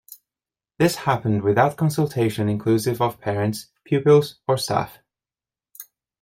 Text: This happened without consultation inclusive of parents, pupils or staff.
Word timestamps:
This 0.79 0.95
happened 0.95 1.43
without 1.43 1.77
consultation 1.77 2.49
inclusive 2.49 3.03
of 3.03 3.21
parents, 3.21 3.67
pupils 3.83 4.39
or 4.47 4.57
staff. 4.57 4.97